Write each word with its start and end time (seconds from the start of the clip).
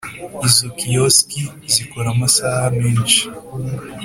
Izo 0.47 0.67
kiosks 0.77 1.35
zikora 1.73 2.07
amasaha 2.15 2.65
menshi 2.79 3.21